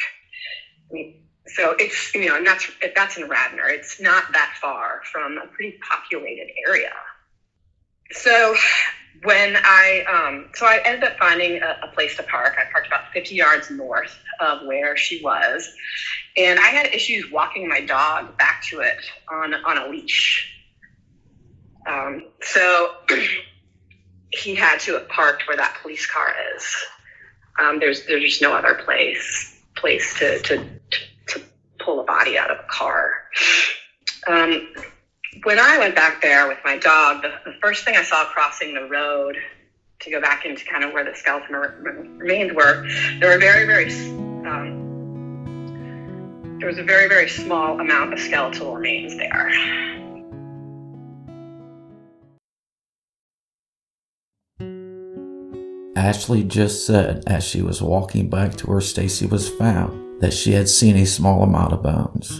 I 0.90 0.94
mean, 0.94 1.22
so 1.46 1.74
it's 1.78 2.14
you 2.14 2.26
know, 2.26 2.36
and 2.36 2.46
that's 2.46 2.70
that's 2.94 3.16
in 3.16 3.28
Radnor, 3.28 3.68
it's 3.68 4.00
not 4.00 4.24
that 4.32 4.56
far 4.60 5.00
from 5.10 5.38
a 5.38 5.46
pretty 5.46 5.78
populated 5.88 6.48
area. 6.66 6.92
So 8.12 8.54
when 9.24 9.56
I 9.56 10.04
um, 10.04 10.50
so 10.54 10.66
I 10.66 10.80
ended 10.84 11.04
up 11.04 11.18
finding 11.18 11.60
a, 11.62 11.80
a, 11.82 11.88
place 11.88 12.16
to 12.16 12.22
park. 12.22 12.54
I 12.58 12.70
parked 12.70 12.86
about 12.86 13.12
50 13.12 13.34
yards 13.34 13.70
north 13.70 14.16
of 14.40 14.66
where 14.66 14.96
she 14.96 15.22
was, 15.22 15.68
and 16.36 16.58
I 16.58 16.68
had 16.68 16.86
issues 16.86 17.30
walking 17.30 17.68
my 17.68 17.80
dog 17.80 18.36
back 18.38 18.62
to 18.70 18.80
it 18.80 19.04
on 19.30 19.54
on 19.54 19.78
a 19.78 19.88
leash. 19.88 20.54
Um, 21.86 22.26
so 22.42 22.92
he 24.30 24.54
had 24.54 24.78
to 24.80 24.94
have 24.94 25.08
parked 25.08 25.46
where 25.48 25.56
that 25.56 25.76
police 25.82 26.06
car 26.06 26.34
is. 26.54 26.76
Um, 27.58 27.80
there's 27.80 28.06
there's 28.06 28.22
just 28.22 28.42
no 28.42 28.52
other 28.54 28.74
place 28.74 29.60
place 29.74 30.18
to 30.18 30.40
to 30.40 30.64
to 31.28 31.42
pull 31.78 32.00
a 32.00 32.04
body 32.04 32.38
out 32.38 32.50
of 32.50 32.58
a 32.58 32.68
car. 32.68 33.24
Um, 34.26 34.74
when 35.44 35.58
I 35.58 35.78
went 35.78 35.94
back 35.94 36.20
there 36.20 36.48
with 36.48 36.58
my 36.64 36.76
dog, 36.78 37.22
the, 37.22 37.32
the, 37.44 37.56
first 37.60 37.84
thing 37.84 37.96
I 37.96 38.02
saw 38.02 38.24
crossing 38.26 38.74
the 38.74 38.84
road 38.88 39.36
to 40.00 40.10
go 40.10 40.20
back 40.20 40.44
into 40.44 40.64
kind 40.64 40.84
of 40.84 40.92
where 40.92 41.04
the 41.04 41.14
skeleton 41.14 41.54
remains 41.54 42.52
were, 42.52 42.86
there 43.20 43.30
were 43.30 43.38
very, 43.38 43.64
very, 43.66 43.90
um, 44.46 44.84
there 46.58 46.68
was 46.68 46.78
a 46.78 46.82
very, 46.82 47.08
very 47.08 47.28
small 47.28 47.80
amount 47.80 48.12
of 48.12 48.18
skeletal 48.18 48.74
remains 48.74 49.16
there. 49.16 49.50
Ashley 55.98 56.44
just 56.44 56.86
said 56.86 57.24
as 57.26 57.42
she 57.42 57.60
was 57.60 57.82
walking 57.82 58.30
back 58.30 58.54
to 58.54 58.68
where 58.68 58.80
Stacey 58.80 59.26
was 59.26 59.48
found 59.48 60.22
that 60.22 60.32
she 60.32 60.52
had 60.52 60.68
seen 60.68 60.96
a 60.96 61.04
small 61.04 61.42
amount 61.42 61.72
of 61.72 61.82
bones. 61.82 62.38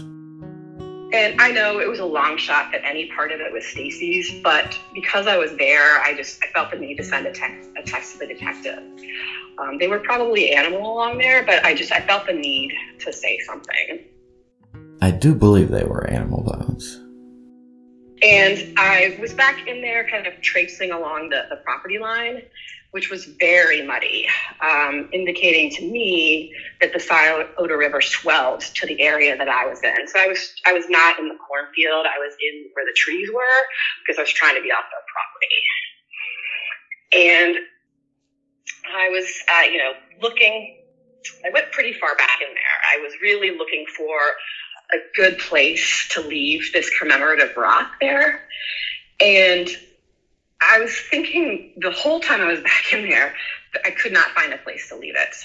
And 1.11 1.41
I 1.41 1.51
know 1.51 1.79
it 1.79 1.89
was 1.89 1.99
a 1.99 2.05
long 2.05 2.37
shot 2.37 2.71
that 2.71 2.85
any 2.85 3.11
part 3.11 3.33
of 3.33 3.41
it 3.41 3.51
was 3.51 3.65
Stacey's, 3.65 4.41
but 4.43 4.79
because 4.93 5.27
I 5.27 5.37
was 5.37 5.57
there, 5.57 5.99
I 5.99 6.13
just 6.15 6.41
I 6.41 6.47
felt 6.53 6.71
the 6.71 6.77
need 6.77 6.95
to 6.97 7.03
send 7.03 7.27
a 7.27 7.33
text 7.33 7.69
a 7.77 7.83
text 7.83 8.13
to 8.13 8.19
the 8.19 8.27
detective. 8.27 8.79
Um, 9.57 9.77
they 9.77 9.89
were 9.89 9.99
probably 9.99 10.53
animal 10.53 10.93
along 10.93 11.17
there, 11.17 11.43
but 11.43 11.65
I 11.65 11.75
just 11.75 11.91
I 11.91 11.99
felt 11.99 12.27
the 12.27 12.33
need 12.33 12.71
to 12.99 13.11
say 13.11 13.39
something. 13.39 14.05
I 15.01 15.11
do 15.11 15.35
believe 15.35 15.69
they 15.69 15.83
were 15.83 16.09
animal 16.09 16.43
bones. 16.43 16.95
And 18.21 18.77
I 18.77 19.17
was 19.19 19.33
back 19.33 19.67
in 19.67 19.81
there, 19.81 20.07
kind 20.09 20.27
of 20.27 20.41
tracing 20.41 20.91
along 20.91 21.29
the, 21.29 21.43
the 21.49 21.57
property 21.57 21.99
line, 21.99 22.41
which 22.91 23.09
was 23.09 23.25
very 23.39 23.81
muddy, 23.81 24.27
um, 24.61 25.07
indicating 25.11 25.69
to 25.69 25.83
me 25.85 26.51
that 26.81 26.91
the 26.91 26.99
Scioto 26.99 27.75
River 27.75 28.01
swelled 28.01 28.61
to 28.61 28.85
the 28.85 28.99
area 28.99 29.37
that 29.37 29.47
I 29.47 29.65
was 29.65 29.79
in. 29.83 30.07
So 30.07 30.19
I 30.19 30.27
was 30.27 30.53
I 30.65 30.73
was 30.73 30.85
not 30.89 31.19
in 31.19 31.27
the 31.27 31.35
cornfield. 31.35 32.05
I 32.05 32.17
was 32.17 32.33
in 32.39 32.67
where 32.73 32.85
the 32.85 32.93
trees 32.95 33.29
were 33.31 33.65
because 34.01 34.17
I 34.17 34.21
was 34.21 34.31
trying 34.31 34.55
to 34.55 34.61
be 34.61 34.71
off 34.71 34.85
the 34.89 35.01
property. 35.13 35.61
And 37.11 37.59
I 38.91 39.09
was, 39.09 39.25
uh, 39.53 39.63
you 39.71 39.77
know, 39.77 39.93
looking. 40.21 40.75
I 41.45 41.49
went 41.49 41.71
pretty 41.71 41.93
far 41.93 42.15
back 42.15 42.39
in 42.41 42.47
there. 42.47 42.81
I 42.91 42.97
was 42.97 43.11
really 43.21 43.51
looking 43.51 43.85
for 43.95 44.19
a 44.91 44.97
good 45.15 45.37
place 45.37 46.07
to 46.11 46.21
leave 46.21 46.71
this 46.73 46.89
commemorative 46.97 47.55
rock 47.55 47.91
there, 48.01 48.41
and 49.19 49.69
I 50.69 50.77
was 50.77 50.93
thinking 50.93 51.73
the 51.77 51.89
whole 51.89 52.19
time 52.19 52.41
I 52.41 52.45
was 52.45 52.61
back 52.61 52.93
in 52.93 53.09
there, 53.09 53.33
I 53.83 53.89
could 53.89 54.13
not 54.13 54.31
find 54.31 54.53
a 54.53 54.57
place 54.57 54.87
to 54.89 54.95
leave 54.95 55.15
it. 55.15 55.35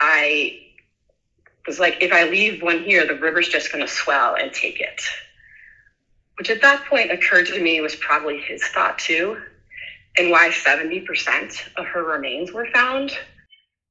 I 0.00 0.56
was 1.66 1.78
like, 1.78 1.98
if 2.00 2.10
I 2.10 2.24
leave 2.24 2.62
one 2.62 2.82
here, 2.82 3.06
the 3.06 3.14
river's 3.14 3.48
just 3.48 3.70
going 3.70 3.84
to 3.84 3.92
swell 3.92 4.34
and 4.34 4.50
take 4.50 4.80
it. 4.80 5.02
Which 6.38 6.48
at 6.48 6.62
that 6.62 6.86
point 6.86 7.12
occurred 7.12 7.46
to 7.46 7.60
me 7.60 7.82
was 7.82 7.94
probably 7.94 8.38
his 8.38 8.64
thought 8.64 8.98
too, 8.98 9.36
and 10.16 10.30
why 10.30 10.48
70% 10.48 11.76
of 11.76 11.86
her 11.86 12.02
remains 12.02 12.50
were 12.50 12.66
found. 12.72 13.12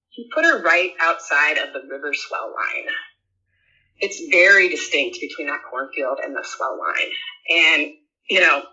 He 0.09 0.27
put 0.33 0.45
her 0.45 0.63
right 0.63 0.89
outside 0.99 1.59
of 1.59 1.73
the 1.73 1.81
river 1.87 2.11
swell 2.13 2.53
line. 2.55 2.87
It's 3.99 4.19
very 4.31 4.67
distinct 4.67 5.19
between 5.21 5.47
that 5.47 5.61
cornfield 5.69 6.19
and 6.23 6.35
the 6.35 6.43
swell 6.43 6.77
line. 6.79 7.11
And, 7.49 7.91
you 8.27 8.39
know, 8.39 8.63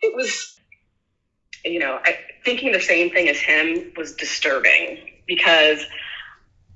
it 0.00 0.14
was 0.16 0.56
you 1.66 1.78
know, 1.78 1.98
I, 2.04 2.18
thinking 2.44 2.72
the 2.72 2.80
same 2.80 3.10
thing 3.10 3.28
as 3.28 3.38
him 3.38 3.92
was 3.96 4.12
disturbing 4.12 4.98
because 5.26 5.84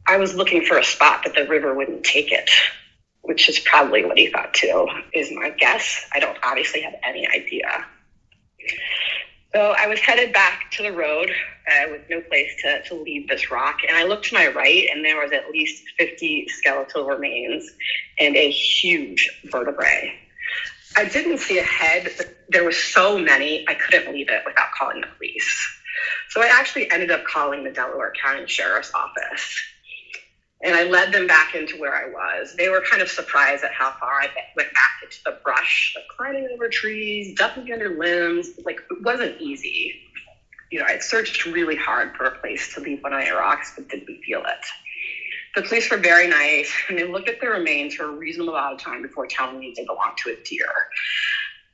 I 0.07 0.17
was 0.17 0.35
looking 0.35 0.65
for 0.65 0.79
a 0.79 0.85
spot 0.85 1.23
that 1.25 1.35
the 1.35 1.47
river 1.47 1.75
wouldn't 1.75 2.05
take 2.05 2.33
it, 2.33 2.51
which 3.23 3.49
is 3.49 3.59
probably 3.59 4.05
what 4.05 4.19
he 4.19 4.29
thought 4.29 4.55
too, 4.55 4.89
is 5.15 5.31
my 5.33 5.51
guess. 5.51 6.05
I 6.13 6.21
don't 6.21 6.39
obviously 6.43 6.81
have 6.83 6.95
any 7.05 7.29
idea. 7.29 7.85
So 9.53 9.75
I 9.77 9.89
was 9.89 9.99
headed 9.99 10.33
back 10.33 10.71
to 10.73 10.83
the 10.83 10.93
road 10.93 11.31
uh, 11.69 11.91
with 11.91 12.03
no 12.09 12.21
place 12.21 12.51
to, 12.63 12.83
to 12.85 12.95
leave 12.95 13.29
this 13.29 13.51
rock. 13.51 13.79
And 13.87 13.97
I 13.97 14.05
looked 14.05 14.27
to 14.27 14.35
my 14.35 14.49
right, 14.49 14.89
and 14.93 15.05
there 15.05 15.21
was 15.21 15.33
at 15.33 15.51
least 15.51 15.83
50 15.99 16.49
skeletal 16.49 17.05
remains 17.05 17.69
and 18.19 18.37
a 18.37 18.51
huge 18.51 19.29
vertebrae. 19.45 20.15
I 20.97 21.05
didn't 21.05 21.39
see 21.39 21.59
a 21.59 21.65
head, 21.65 22.11
but 22.17 22.40
there 22.51 22.65
were 22.65 22.73
so 22.73 23.19
many, 23.19 23.65
I 23.69 23.75
couldn't 23.75 24.13
leave 24.13 24.29
it 24.29 24.43
without 24.45 24.69
calling 24.77 25.01
the 25.01 25.07
police. 25.17 25.71
So 26.29 26.43
I 26.43 26.47
actually 26.47 26.91
ended 26.91 27.11
up 27.11 27.25
calling 27.25 27.65
the 27.65 27.71
Delaware 27.71 28.13
County 28.23 28.47
Sheriff's 28.47 28.91
Office. 28.95 29.63
And 30.63 30.75
I 30.75 30.83
led 30.83 31.13
them 31.13 31.27
back 31.27 31.55
into 31.55 31.79
where 31.79 31.95
I 31.95 32.07
was. 32.07 32.55
They 32.55 32.69
were 32.69 32.83
kind 32.83 33.01
of 33.01 33.09
surprised 33.09 33.65
at 33.65 33.73
how 33.73 33.93
far 33.99 34.21
I 34.21 34.29
went 34.57 34.73
back 34.75 34.91
into 35.03 35.17
the 35.25 35.39
brush, 35.43 35.95
like 35.97 36.05
climbing 36.15 36.49
over 36.53 36.69
trees, 36.69 37.35
ducking 37.35 37.73
under 37.73 37.89
limbs. 37.89 38.51
Like, 38.65 38.79
it 38.91 39.03
wasn't 39.03 39.41
easy. 39.41 39.95
You 40.71 40.81
know, 40.81 40.85
I 40.87 40.99
searched 40.99 41.47
really 41.47 41.77
hard 41.77 42.15
for 42.15 42.25
a 42.25 42.39
place 42.39 42.73
to 42.75 42.81
leave 42.81 43.03
one 43.03 43.13
of 43.15 43.21
my 43.21 43.31
rocks, 43.31 43.73
but 43.75 43.89
didn't 43.89 44.21
feel 44.25 44.41
it. 44.41 44.67
The 45.55 45.63
police 45.63 45.91
were 45.91 45.97
very 45.97 46.29
nice, 46.29 46.71
and 46.89 46.99
they 46.99 47.05
looked 47.05 47.29
at 47.29 47.41
the 47.41 47.49
remains 47.49 47.95
for 47.95 48.05
a 48.05 48.11
reasonable 48.11 48.55
amount 48.55 48.75
of 48.75 48.81
time 48.81 49.03
before 49.03 49.27
telling 49.27 49.59
me 49.59 49.73
they 49.75 49.85
belonged 49.85 50.17
to 50.19 50.31
a 50.31 50.37
deer. 50.45 50.69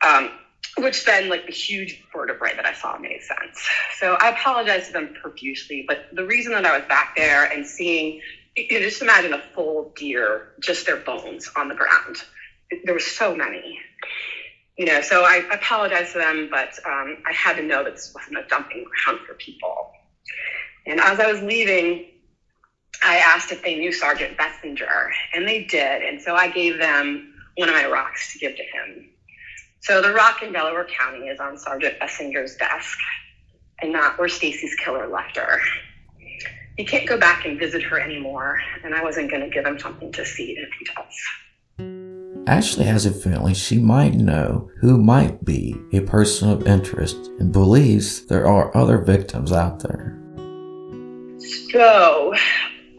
Um, 0.06 0.30
which 0.79 1.05
then, 1.05 1.29
like 1.29 1.47
the 1.47 1.53
huge 1.53 2.03
vertebrae 2.13 2.55
that 2.57 2.67
I 2.67 2.73
saw, 2.75 2.99
made 2.99 3.23
sense. 3.23 3.67
So 3.99 4.17
I 4.21 4.31
apologize 4.31 4.89
to 4.89 4.93
them 4.93 5.15
profusely, 5.21 5.85
but 5.87 6.07
the 6.13 6.25
reason 6.25 6.53
that 6.53 6.67
I 6.67 6.79
was 6.79 6.87
back 6.89 7.17
there 7.17 7.45
and 7.45 7.67
seeing, 7.67 8.21
you 8.57 8.79
know, 8.79 8.81
just 8.81 9.03
imagine 9.03 9.33
a 9.33 9.43
full 9.55 9.93
deer, 9.97 10.53
just 10.61 10.87
their 10.87 10.97
bones 10.97 11.51
on 11.57 11.69
the 11.69 11.75
ground. 11.75 12.17
There 12.85 12.95
were 12.95 13.01
so 13.01 13.35
many 13.35 13.79
you 14.77 14.85
know, 14.85 15.01
so 15.01 15.25
I 15.25 15.43
apologize 15.53 16.13
to 16.13 16.19
them, 16.19 16.49
but 16.51 16.79
um, 16.87 17.17
I 17.27 17.33
had 17.33 17.57
to 17.57 17.63
know 17.63 17.83
that 17.85 17.95
this 17.95 18.13
wasn't 18.15 18.39
a 18.39 18.43
dumping 18.49 18.85
ground 18.85 19.21
for 19.27 19.35
people. 19.35 19.91
And 20.85 21.01
as 21.01 21.19
I 21.19 21.33
was 21.33 21.43
leaving, 21.43 22.07
I 23.03 23.17
asked 23.17 23.53
if 23.53 23.63
they 23.63 23.77
knew 23.77 23.91
Sergeant 23.91 24.37
Bessinger, 24.37 25.11
and 25.35 25.49
they 25.49 25.65
did. 25.65 26.03
And 26.03 26.21
so 26.21 26.35
I 26.35 26.49
gave 26.49 26.79
them 26.79 27.35
one 27.57 27.69
of 27.69 27.75
my 27.75 27.87
rocks 27.87 28.33
to 28.35 28.39
give 28.39 28.55
to 28.57 28.63
him. 28.63 29.09
So 29.80 30.02
the 30.02 30.12
rock 30.12 30.42
in 30.42 30.52
Delaware 30.52 30.87
County 30.87 31.26
is 31.26 31.38
on 31.38 31.59
Sergeant 31.59 31.99
Bessinger's 32.00 32.56
desk, 32.56 32.99
and 33.80 33.92
not 33.92 34.18
where 34.18 34.28
Stacey's 34.28 34.75
killer 34.76 35.06
left 35.06 35.37
her. 35.37 35.61
He 36.76 36.85
can't 36.85 37.09
go 37.09 37.18
back 37.18 37.47
and 37.47 37.59
visit 37.59 37.83
her 37.83 37.99
anymore, 37.99 38.61
and 38.85 38.95
I 38.95 39.02
wasn't 39.02 39.30
going 39.30 39.42
to 39.42 39.49
give 39.49 39.64
him 39.64 39.78
something 39.78 40.12
to 40.12 40.25
see 40.26 40.56
if 40.59 40.68
he 40.78 40.85
does. 40.85 42.47
Ashley 42.47 42.85
has 42.85 43.06
a 43.06 43.12
feeling 43.12 43.54
she 43.54 43.78
might 43.78 44.14
know 44.14 44.71
who 44.80 44.99
might 44.99 45.45
be 45.45 45.75
a 45.92 46.00
person 46.00 46.49
of 46.50 46.66
interest 46.66 47.16
and 47.40 47.50
believes 47.50 48.25
there 48.26 48.47
are 48.47 48.76
other 48.76 48.99
victims 48.99 49.52
out 49.52 49.80
there. 49.80 50.16
So, 51.73 52.35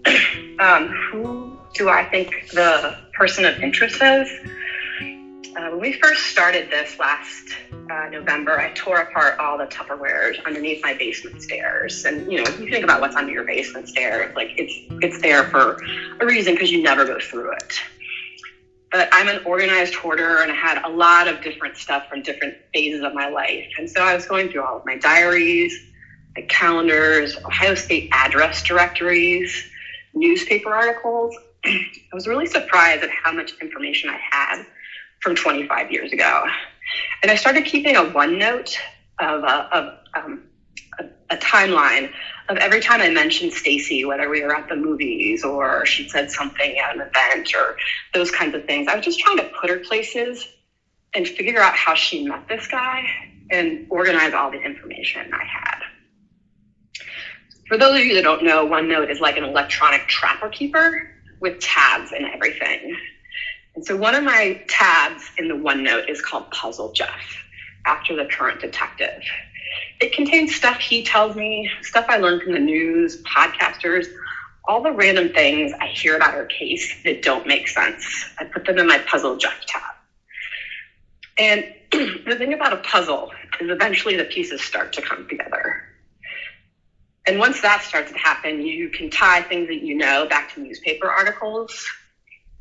um, 0.59 0.89
who 0.89 1.57
do 1.75 1.87
I 1.87 2.03
think 2.09 2.49
the 2.51 2.97
person 3.13 3.45
of 3.45 3.57
interest 3.61 4.01
is? 4.01 4.29
Uh, 5.57 5.71
when 5.71 5.79
we 5.79 5.91
first 5.91 6.25
started 6.25 6.69
this 6.69 6.99
last 6.99 7.55
uh, 7.89 8.07
November, 8.11 8.59
I 8.59 8.69
tore 8.75 8.99
apart 8.99 9.39
all 9.39 9.57
the 9.57 9.65
Tupperwares 9.65 10.35
underneath 10.45 10.83
my 10.83 10.93
basement 10.93 11.41
stairs. 11.41 12.05
And 12.05 12.31
you 12.31 12.37
know, 12.37 12.43
if 12.43 12.59
you 12.59 12.69
think 12.69 12.83
about 12.83 13.01
what's 13.01 13.15
under 13.15 13.31
your 13.31 13.43
basement 13.43 13.87
stairs, 13.87 14.31
like 14.35 14.51
it's 14.55 14.73
it's 15.01 15.19
there 15.19 15.45
for 15.45 15.75
a 16.19 16.25
reason 16.25 16.53
because 16.53 16.69
you 16.69 16.79
never 16.79 17.05
go 17.05 17.17
through 17.19 17.53
it. 17.53 17.73
But 18.91 19.09
I'm 19.11 19.27
an 19.27 19.39
organized 19.45 19.95
hoarder, 19.95 20.41
and 20.41 20.51
I 20.51 20.55
had 20.55 20.79
a 20.83 20.89
lot 20.89 21.27
of 21.27 21.41
different 21.41 21.75
stuff 21.75 22.03
from 22.07 22.21
different 22.21 22.55
phases 22.71 23.01
of 23.01 23.15
my 23.15 23.27
life. 23.27 23.65
And 23.79 23.89
so 23.89 24.01
I 24.01 24.13
was 24.13 24.27
going 24.27 24.49
through 24.49 24.61
all 24.61 24.77
of 24.77 24.85
my 24.85 24.95
diaries, 24.97 25.75
my 26.35 26.43
calendars, 26.43 27.35
Ohio 27.43 27.73
State 27.73 28.09
address 28.11 28.61
directories 28.61 29.65
newspaper 30.13 30.73
articles, 30.73 31.35
I 31.65 31.79
was 32.13 32.27
really 32.27 32.45
surprised 32.45 33.03
at 33.03 33.09
how 33.09 33.31
much 33.31 33.53
information 33.61 34.09
I 34.09 34.17
had 34.31 34.65
from 35.21 35.35
25 35.35 35.91
years 35.91 36.11
ago. 36.11 36.45
And 37.21 37.31
I 37.31 37.35
started 37.35 37.65
keeping 37.65 37.95
a 37.95 38.03
OneNote 38.03 38.75
of, 39.19 39.43
a, 39.43 39.75
of 39.75 39.93
um, 40.15 40.43
a, 40.99 41.05
a, 41.33 41.37
timeline 41.37 42.11
of 42.49 42.57
every 42.57 42.79
time 42.79 43.01
I 43.01 43.09
mentioned 43.09 43.53
Stacey, 43.53 44.05
whether 44.05 44.29
we 44.29 44.43
were 44.43 44.55
at 44.55 44.69
the 44.69 44.75
movies 44.75 45.43
or 45.43 45.85
she 45.85 46.07
said 46.07 46.31
something 46.31 46.77
at 46.77 46.95
an 46.95 47.01
event 47.01 47.53
or 47.55 47.77
those 48.13 48.31
kinds 48.31 48.55
of 48.55 48.65
things. 48.65 48.87
I 48.87 48.95
was 48.95 49.03
just 49.03 49.19
trying 49.19 49.37
to 49.37 49.49
put 49.59 49.69
her 49.69 49.79
places 49.79 50.47
and 51.13 51.27
figure 51.27 51.61
out 51.61 51.73
how 51.73 51.95
she 51.95 52.27
met 52.27 52.47
this 52.47 52.67
guy 52.67 53.03
and 53.49 53.87
organize 53.89 54.33
all 54.33 54.51
the 54.51 54.61
information 54.61 55.33
I 55.33 55.43
had. 55.43 55.79
For 57.67 57.77
those 57.77 57.99
of 57.99 58.05
you 58.05 58.15
that 58.15 58.23
don't 58.23 58.43
know, 58.43 58.65
OneNote 58.65 59.11
is 59.11 59.19
like 59.19 59.37
an 59.37 59.43
electronic 59.43 60.07
trapper 60.07 60.49
keeper 60.49 61.09
with 61.39 61.59
tabs 61.59 62.11
and 62.11 62.25
everything. 62.25 62.95
And 63.77 63.85
so 63.85 63.95
one 63.95 64.15
of 64.15 64.23
my 64.23 64.59
tabs 64.67 65.21
in 65.37 65.49
the 65.49 65.55
OneNote 65.55 66.09
is 66.09 66.19
called 66.19 66.49
Puzzle 66.49 66.89
Jeff, 66.89 67.21
after 67.85 68.15
the 68.15 68.25
current 68.25 68.59
detective. 68.59 69.21
It 70.01 70.11
contains 70.13 70.55
stuff 70.55 70.79
he 70.79 71.03
tells 71.03 71.35
me, 71.35 71.69
stuff 71.83 72.05
I 72.09 72.17
learned 72.17 72.41
from 72.41 72.53
the 72.53 72.59
news, 72.59 73.17
podcasters, 73.17 74.07
all 74.67 74.81
the 74.81 74.91
random 74.91 75.29
things 75.29 75.73
I 75.79 75.85
hear 75.85 76.15
about 76.15 76.33
her 76.33 76.45
case 76.45 76.91
that 77.05 77.21
don't 77.21 77.45
make 77.45 77.67
sense. 77.67 78.03
I 78.39 78.45
put 78.45 78.65
them 78.65 78.79
in 78.79 78.87
my 78.87 78.97
Puzzle 78.97 79.35
Jeff 79.35 79.59
tab. 79.67 79.83
And 81.37 81.63
the 81.91 82.35
thing 82.35 82.53
about 82.53 82.73
a 82.73 82.77
puzzle 82.77 83.29
is 83.59 83.69
eventually 83.69 84.15
the 84.15 84.25
pieces 84.25 84.63
start 84.63 84.91
to 84.93 85.03
come 85.03 85.27
together. 85.29 85.83
And 87.27 87.37
once 87.37 87.61
that 87.61 87.83
starts 87.83 88.11
to 88.11 88.17
happen, 88.17 88.59
you 88.59 88.89
can 88.89 89.11
tie 89.11 89.43
things 89.43 89.67
that 89.67 89.83
you 89.83 89.93
know 89.93 90.25
back 90.25 90.51
to 90.55 90.61
newspaper 90.61 91.07
articles, 91.07 91.85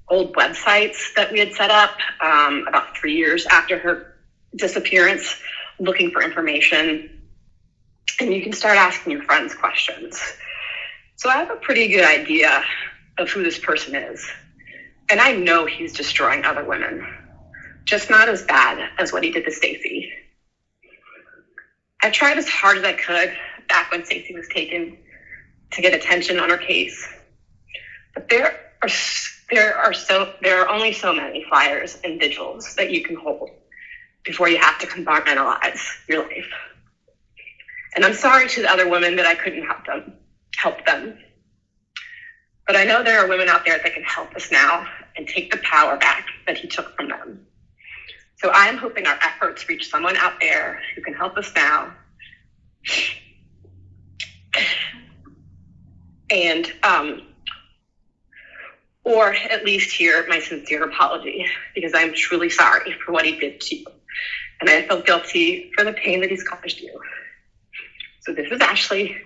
old 0.08 0.34
websites 0.34 1.12
that 1.16 1.30
we 1.30 1.38
had 1.38 1.52
set 1.52 1.70
up 1.70 1.96
um, 2.20 2.64
about 2.68 2.96
three 2.96 3.14
years 3.14 3.46
after 3.46 3.78
her 3.78 4.14
disappearance, 4.54 5.36
looking 5.78 6.10
for 6.10 6.22
information. 6.22 7.10
And 8.20 8.32
you 8.32 8.42
can 8.42 8.52
start 8.52 8.76
asking 8.76 9.12
your 9.12 9.22
friends 9.22 9.54
questions. 9.54 10.20
So 11.16 11.28
I 11.28 11.38
have 11.38 11.50
a 11.50 11.56
pretty 11.56 11.88
good 11.88 12.04
idea 12.04 12.62
of 13.18 13.28
who 13.30 13.42
this 13.42 13.58
person 13.58 13.94
is. 13.94 14.24
And 15.10 15.20
I 15.20 15.32
know 15.32 15.64
he's 15.64 15.92
destroying 15.92 16.44
other 16.44 16.64
women, 16.64 17.06
just 17.84 18.10
not 18.10 18.28
as 18.28 18.42
bad 18.42 18.78
as 18.98 19.12
what 19.12 19.22
he 19.22 19.30
did 19.30 19.44
to 19.44 19.50
Stacey. 19.50 20.10
I 22.02 22.10
tried 22.10 22.38
as 22.38 22.48
hard 22.48 22.76
as 22.78 22.84
I 22.84 22.92
could 22.92 23.32
back 23.68 23.90
when 23.90 24.04
Stacey 24.04 24.34
was 24.34 24.46
taken 24.48 24.96
to 25.72 25.82
get 25.82 25.94
attention 25.94 26.38
on 26.38 26.50
her 26.50 26.56
case. 26.56 27.06
But 28.14 28.28
there 28.28 28.52
are 28.82 28.88
there 29.50 29.76
are 29.76 29.92
so 29.92 30.32
there 30.42 30.60
are 30.62 30.68
only 30.68 30.92
so 30.92 31.12
many 31.12 31.44
flyers 31.48 31.96
and 32.04 32.18
vigils 32.18 32.74
that 32.76 32.90
you 32.90 33.02
can 33.02 33.16
hold 33.16 33.50
before 34.24 34.48
you 34.48 34.58
have 34.58 34.78
to 34.80 34.86
compartmentalize 34.86 35.80
your 36.08 36.22
life. 36.24 36.50
And 37.94 38.04
I'm 38.04 38.14
sorry 38.14 38.48
to 38.48 38.62
the 38.62 38.70
other 38.70 38.88
women 38.88 39.16
that 39.16 39.26
I 39.26 39.34
couldn't 39.34 39.64
help 39.64 39.86
them 39.86 40.12
help 40.56 40.84
them. 40.86 41.18
But 42.66 42.76
I 42.76 42.84
know 42.84 43.02
there 43.02 43.24
are 43.24 43.28
women 43.28 43.48
out 43.48 43.64
there 43.64 43.78
that 43.78 43.94
can 43.94 44.02
help 44.02 44.34
us 44.34 44.50
now 44.50 44.86
and 45.16 45.28
take 45.28 45.50
the 45.50 45.58
power 45.58 45.96
back 45.96 46.26
that 46.46 46.58
he 46.58 46.66
took 46.66 46.96
from 46.96 47.08
them. 47.08 47.46
So 48.36 48.50
I 48.50 48.66
am 48.66 48.76
hoping 48.76 49.06
our 49.06 49.18
efforts 49.22 49.68
reach 49.68 49.88
someone 49.88 50.16
out 50.16 50.40
there 50.40 50.80
who 50.94 51.02
can 51.02 51.14
help 51.14 51.36
us 51.36 51.52
now 51.54 51.92
and 56.30 56.72
um, 56.82 57.22
or 59.06 59.32
at 59.32 59.64
least 59.64 59.92
hear 59.92 60.26
my 60.28 60.40
sincere 60.40 60.82
apology 60.82 61.46
because 61.76 61.92
I'm 61.94 62.12
truly 62.12 62.50
sorry 62.50 62.92
for 63.04 63.12
what 63.12 63.24
he 63.24 63.38
did 63.38 63.60
to 63.60 63.76
you. 63.76 63.86
And 64.60 64.68
I 64.68 64.82
feel 64.82 65.00
guilty 65.00 65.70
for 65.76 65.84
the 65.84 65.92
pain 65.92 66.22
that 66.22 66.30
he's 66.30 66.42
caused 66.42 66.80
you. 66.80 67.00
So 68.22 68.32
this 68.32 68.50
is 68.50 68.60
Ashley, 68.60 69.16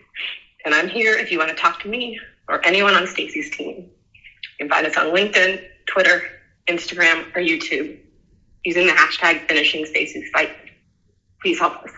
and 0.66 0.74
I'm 0.74 0.86
here 0.86 1.14
if 1.14 1.32
you 1.32 1.38
want 1.38 1.48
to 1.48 1.56
talk 1.56 1.80
to 1.80 1.88
me 1.88 2.20
or 2.46 2.64
anyone 2.66 2.92
on 2.92 3.06
Stacey's 3.06 3.48
team. 3.56 3.76
You 3.78 3.88
can 4.58 4.68
find 4.68 4.86
us 4.86 4.98
on 4.98 5.06
LinkedIn, 5.06 5.64
Twitter, 5.86 6.24
Instagram, 6.68 7.34
or 7.34 7.40
YouTube 7.40 7.96
using 8.62 8.86
the 8.86 8.92
hashtag 8.92 9.48
finishing 9.48 9.86
Stacey's 9.86 10.28
fight. 10.30 10.50
Please 11.40 11.58
help 11.58 11.82
us. 11.82 11.90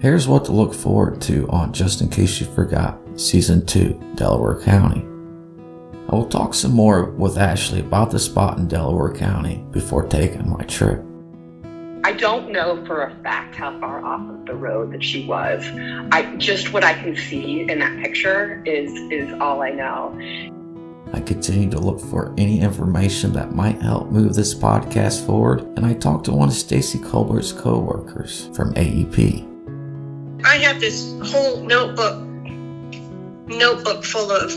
Here's 0.00 0.28
what 0.28 0.44
to 0.44 0.52
look 0.52 0.74
forward 0.74 1.20
to 1.22 1.48
on 1.48 1.72
Just 1.72 2.00
In 2.00 2.08
Case 2.08 2.40
You 2.40 2.46
Forgot, 2.46 3.00
Season 3.16 3.66
2, 3.66 4.12
Delaware 4.14 4.60
County. 4.60 5.00
I 6.08 6.14
will 6.14 6.28
talk 6.28 6.54
some 6.54 6.70
more 6.70 7.06
with 7.06 7.36
Ashley 7.36 7.80
about 7.80 8.12
the 8.12 8.20
spot 8.20 8.58
in 8.58 8.68
Delaware 8.68 9.12
County 9.12 9.64
before 9.72 10.06
taking 10.06 10.48
my 10.48 10.62
trip. 10.66 11.04
I 12.04 12.12
don't 12.12 12.52
know 12.52 12.86
for 12.86 13.06
a 13.06 13.22
fact 13.24 13.56
how 13.56 13.76
far 13.80 14.04
off 14.04 14.20
of 14.30 14.46
the 14.46 14.54
road 14.54 14.92
that 14.92 15.02
she 15.02 15.26
was. 15.26 15.64
I 16.12 16.36
just 16.36 16.72
what 16.72 16.84
I 16.84 16.94
can 16.94 17.16
see 17.16 17.62
in 17.62 17.80
that 17.80 18.00
picture 18.00 18.62
is 18.64 18.92
is 19.10 19.32
all 19.40 19.62
I 19.62 19.70
know. 19.70 20.16
I 21.12 21.18
continue 21.18 21.68
to 21.70 21.80
look 21.80 21.98
for 21.98 22.32
any 22.38 22.60
information 22.60 23.32
that 23.32 23.52
might 23.52 23.82
help 23.82 24.12
move 24.12 24.34
this 24.34 24.54
podcast 24.54 25.26
forward, 25.26 25.62
and 25.76 25.84
I 25.84 25.94
talked 25.94 26.26
to 26.26 26.32
one 26.32 26.50
of 26.50 26.54
Stacey 26.54 27.00
Colbert's 27.00 27.50
co-workers 27.50 28.48
from 28.54 28.72
AEP. 28.74 29.57
I 30.44 30.56
have 30.58 30.80
this 30.80 31.12
whole 31.30 31.60
notebook 31.60 32.24
notebook 33.48 34.04
full 34.04 34.30
of 34.30 34.52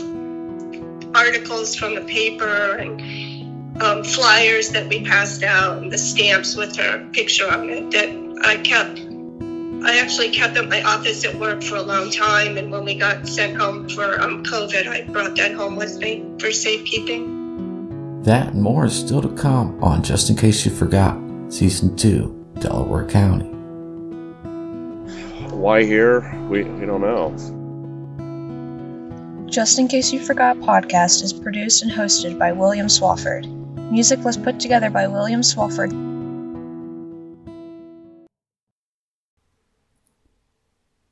articles 1.14 1.74
from 1.74 1.94
the 1.94 2.02
paper 2.02 2.76
and 2.76 3.82
um, 3.82 4.04
flyers 4.04 4.70
that 4.70 4.88
we 4.88 5.04
passed 5.04 5.42
out 5.42 5.78
and 5.78 5.90
the 5.90 5.98
stamps 5.98 6.56
with 6.56 6.76
her 6.76 7.08
picture 7.12 7.50
on 7.50 7.68
it 7.70 7.90
that 7.90 8.08
I 8.44 8.56
kept. 8.58 9.00
I 9.84 9.98
actually 9.98 10.30
kept 10.30 10.56
at 10.56 10.68
my 10.68 10.82
office 10.82 11.24
at 11.24 11.34
work 11.34 11.62
for 11.62 11.76
a 11.76 11.82
long 11.82 12.10
time, 12.10 12.56
and 12.56 12.70
when 12.70 12.84
we 12.84 12.94
got 12.94 13.26
sent 13.26 13.56
home 13.56 13.88
for 13.88 14.20
um, 14.20 14.44
COVID, 14.44 14.86
I 14.86 15.02
brought 15.10 15.36
that 15.36 15.54
home 15.54 15.74
with 15.74 15.98
me 15.98 16.24
for 16.38 16.52
safekeeping. 16.52 18.22
That 18.22 18.52
and 18.52 18.62
more 18.62 18.84
is 18.84 18.96
still 18.96 19.20
to 19.22 19.28
come 19.30 19.82
on 19.82 20.04
Just 20.04 20.30
In 20.30 20.36
Case 20.36 20.64
You 20.64 20.70
Forgot, 20.70 21.18
Season 21.48 21.96
2, 21.96 22.50
Delaware 22.60 23.08
County. 23.08 23.61
Why 25.62 25.84
here? 25.84 26.28
We, 26.50 26.64
we 26.64 26.86
don't 26.86 27.02
know. 27.02 27.36
Just 29.48 29.78
In 29.78 29.86
Case 29.86 30.12
You 30.12 30.18
Forgot 30.18 30.56
podcast 30.56 31.22
is 31.22 31.32
produced 31.32 31.84
and 31.84 31.92
hosted 31.92 32.36
by 32.36 32.50
William 32.50 32.88
Swafford. 32.88 33.46
Music 33.92 34.18
was 34.24 34.36
put 34.36 34.58
together 34.58 34.90
by 34.90 35.06
William 35.06 35.40
Swafford. 35.40 35.92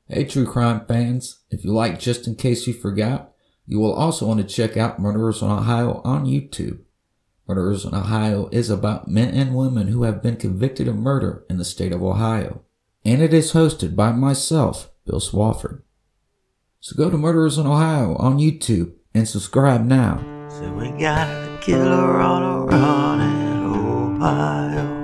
Hey, 0.09 0.25
true 0.25 0.45
crime 0.45 0.85
fans, 0.85 1.39
if 1.49 1.63
you 1.63 1.71
like 1.71 1.97
Just 1.97 2.27
In 2.27 2.35
Case 2.35 2.67
You 2.67 2.73
Forgot, 2.73 3.31
you 3.65 3.79
will 3.79 3.93
also 3.93 4.27
want 4.27 4.41
to 4.41 4.45
check 4.45 4.75
out 4.75 4.99
Murderers 4.99 5.41
in 5.41 5.49
Ohio 5.49 6.01
on 6.03 6.25
YouTube. 6.25 6.81
Murderers 7.47 7.85
in 7.85 7.95
Ohio 7.95 8.49
is 8.51 8.69
about 8.69 9.07
men 9.07 9.33
and 9.33 9.55
women 9.55 9.87
who 9.87 10.03
have 10.03 10.21
been 10.21 10.35
convicted 10.35 10.89
of 10.89 10.97
murder 10.97 11.45
in 11.49 11.57
the 11.57 11.63
state 11.63 11.93
of 11.93 12.03
Ohio. 12.03 12.65
And 13.03 13.21
it 13.21 13.33
is 13.33 13.53
hosted 13.53 13.95
by 13.95 14.11
myself, 14.11 14.91
Bill 15.05 15.19
Swafford. 15.19 15.81
So 16.79 16.95
go 16.95 17.09
to 17.09 17.17
Murderers 17.17 17.57
in 17.57 17.65
Ohio 17.65 18.15
on 18.17 18.37
YouTube 18.37 18.93
and 19.13 19.27
subscribe 19.27 19.85
now. 19.85 20.17
So 20.49 20.71
we 20.73 20.89
got 20.91 21.27
a 21.27 21.59
killer 21.61 22.21
in 22.21 23.63
Ohio. 23.63 25.00